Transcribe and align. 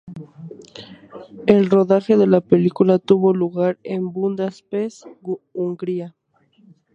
El 1.45 1.69
rodaje 1.69 2.17
de 2.17 2.25
la 2.25 2.41
película 2.41 2.97
tuvo 2.97 3.35
lugar 3.35 3.77
en 3.83 4.11
Budapest, 4.11 5.05
Hungría. 5.53 6.15